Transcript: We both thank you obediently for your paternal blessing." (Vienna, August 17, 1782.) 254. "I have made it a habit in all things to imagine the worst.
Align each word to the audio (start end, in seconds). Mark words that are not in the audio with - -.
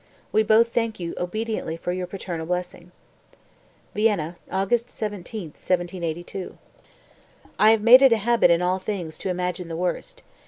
We 0.31 0.41
both 0.41 0.69
thank 0.73 0.99
you 0.99 1.13
obediently 1.19 1.77
for 1.77 1.91
your 1.91 2.07
paternal 2.07 2.47
blessing." 2.47 2.91
(Vienna, 3.93 4.37
August 4.49 4.89
17, 4.89 5.49
1782.) 5.49 6.23
254. 6.27 7.53
"I 7.59 7.69
have 7.69 7.81
made 7.83 8.01
it 8.01 8.11
a 8.11 8.17
habit 8.17 8.49
in 8.49 8.63
all 8.63 8.79
things 8.79 9.19
to 9.19 9.29
imagine 9.29 9.67
the 9.67 9.77
worst. 9.77 10.23